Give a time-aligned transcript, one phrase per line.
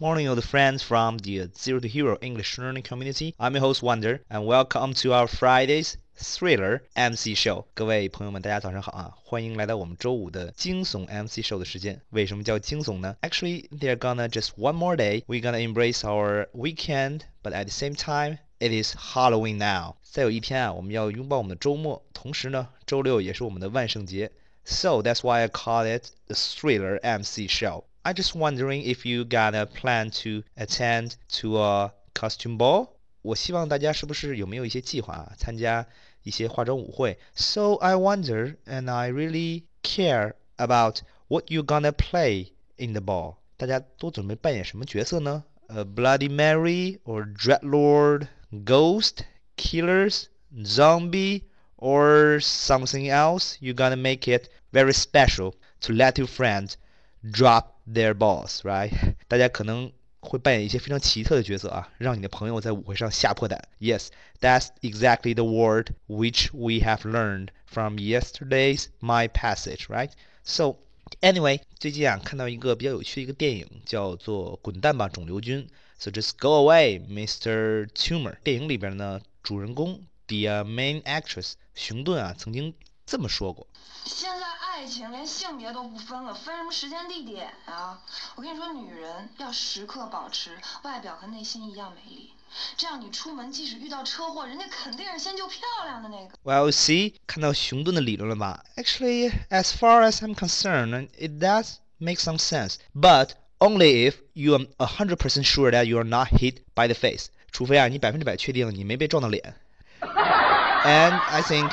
[0.00, 3.34] Morning, old friends from the Zero to Hero English learning community.
[3.40, 7.64] I'm your host Wonder, and welcome to our Friday's Thriller MC Show。
[7.72, 9.14] 各位朋友们，大家早上好啊！
[9.24, 11.98] 欢迎来到我们周五的惊悚 MC Show 的时间。
[12.10, 13.16] 为什么叫惊悚呢？
[13.22, 15.24] Actually, they're gonna just one more day.
[15.24, 19.94] We're gonna embrace our weekend, but at the same time, it is Halloween now.
[20.02, 22.04] 再有一天啊，我们要拥抱我们的周末。
[22.12, 24.30] 同时呢，周六也是我们的万圣节。
[24.66, 27.84] So that's why I call it the Thriller MC Show.
[28.02, 32.90] I just wondering if you got a plan to attend to a costume ball.
[33.22, 35.86] 我希望大家是不是有没有一些计划啊，参加
[36.22, 37.18] 一些化妆舞会？
[37.34, 43.36] So I wonder, and I really care about what you gonna play in the ball.
[43.56, 45.44] 大家都准备扮演什么角色呢？
[45.68, 49.24] A Bloody Mary or Dreadlord, Ghost,
[49.56, 50.26] Killers,
[50.62, 51.42] Zombie
[51.76, 56.74] or something else, you're gonna make it very special to let your friends
[57.22, 58.90] drop their balls, right?
[59.28, 63.68] 大家可能会扮演一些非常奇特的角色啊，让你的朋友在舞会上吓破胆。
[63.78, 64.08] Yes,
[64.40, 70.10] that's exactly the word which we have learned from yesterday's my passage, right?
[70.42, 70.76] So
[71.20, 75.64] anyway，最近啊看到一个比较有趣的一个电影，叫做《滚蛋吧，肿瘤君》。
[75.98, 77.86] So just go away, Mr.
[77.94, 78.36] Tumor。
[78.42, 82.74] 电影里边呢，主人公 the main actress 熊顿啊，曾经
[83.05, 83.67] 这么说过。
[84.05, 88.01] 现在爱情连性别都不分了，分什么时间地点啊？
[88.35, 92.33] 我跟你说，女人要时刻保持外表和内心一样美丽，
[92.75, 96.35] 这样你出门即使遇到车祸，人家肯定是先救漂亮的那个。
[96.43, 104.55] Well, see，看到熊顿的理论了吧？Actually, as far as I'm concerned, it does make some sense, but only if you
[104.55, 107.27] are a hundred percent sure that you are not hit by the face。
[107.51, 109.55] 除非啊，你百分之百确定你没被撞到脸。
[110.01, 111.71] And I think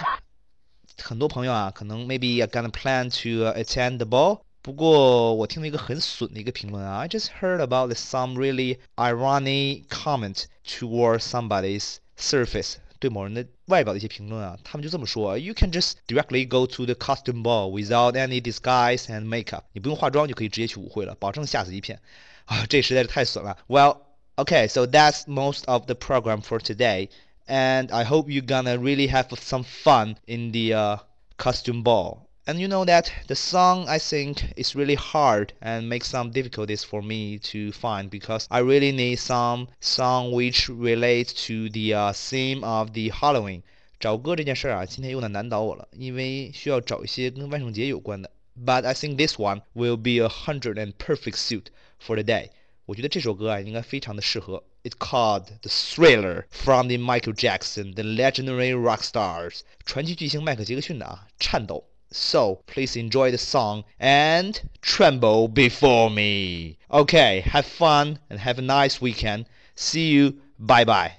[1.02, 4.40] 很多朋友啊，可能 maybe gonna plan to attend the ball。
[4.62, 16.86] 不过我听了一个很损的一个评论啊，I just heard about some really ironic comment towards somebody's surface，对某人的外表的一些评论啊，他们就这么说：You can just directly go to
[16.86, 19.64] the costume ball without any disguise and makeup。
[19.74, 22.00] 你不用化妆就可以直接去舞会了，保证吓死一片。
[22.46, 23.58] 啊，这实在是太损了。
[23.68, 23.98] Well,
[24.38, 27.10] okay, so that's most of the program for today
[27.48, 30.98] and I hope you're gonna really have some fun in the uh,
[31.38, 32.30] costume ball.
[32.46, 36.84] And you know that the song I think is really hard and makes some difficulties
[36.84, 42.12] for me to find because I really need some song which relates to the uh,
[42.12, 43.64] theme of the Halloween.
[43.98, 48.30] 找歌这件事啊，今天又难倒我了，因为需要找一些跟万圣节有关的。
[48.62, 51.68] But I think this one will be a hundred and perfect suit
[52.06, 52.50] for the day.
[52.88, 54.64] 我觉得这首歌啊，应该非常的适合。
[54.84, 61.86] It's called The Thriller from the Michael Jackson, the legendary rock stars，传奇巨星迈克杰克逊的啊，颤抖。
[62.12, 66.78] So please enjoy the song and tremble before me.
[66.90, 69.46] Okay, have fun and have a nice weekend.
[69.76, 70.34] See you.
[70.60, 71.17] Bye bye.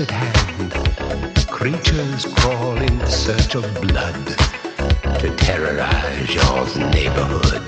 [0.00, 1.46] At hand.
[1.48, 4.26] Creatures crawl in search of blood
[5.20, 7.66] to terrorize your neighborhood.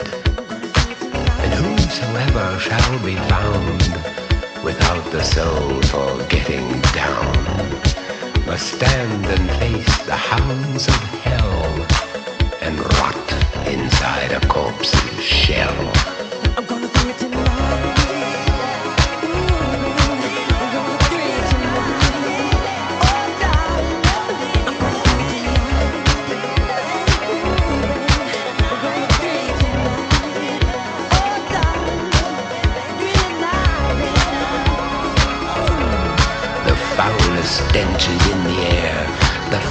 [1.42, 3.82] And whosoever shall be found
[4.62, 11.97] without the soul for getting down must stand and face the hounds of hell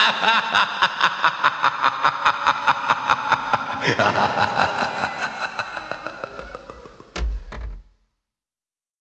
[0.00, 0.60] ha ha ha
[1.00, 1.49] ha ha ha